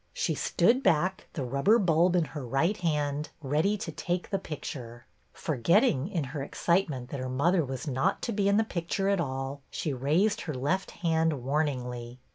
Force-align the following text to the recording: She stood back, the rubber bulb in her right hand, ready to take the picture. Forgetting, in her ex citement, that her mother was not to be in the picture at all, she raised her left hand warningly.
She 0.13 0.33
stood 0.33 0.81
back, 0.81 1.27
the 1.33 1.43
rubber 1.43 1.77
bulb 1.77 2.15
in 2.15 2.25
her 2.33 2.43
right 2.43 2.75
hand, 2.75 3.29
ready 3.39 3.77
to 3.77 3.91
take 3.91 4.31
the 4.31 4.39
picture. 4.39 5.05
Forgetting, 5.31 6.07
in 6.07 6.23
her 6.23 6.41
ex 6.41 6.59
citement, 6.59 7.09
that 7.11 7.19
her 7.19 7.29
mother 7.29 7.63
was 7.63 7.87
not 7.87 8.19
to 8.23 8.31
be 8.31 8.49
in 8.49 8.57
the 8.57 8.63
picture 8.63 9.09
at 9.09 9.21
all, 9.21 9.61
she 9.69 9.93
raised 9.93 10.41
her 10.41 10.55
left 10.55 10.89
hand 11.05 11.43
warningly. 11.43 12.19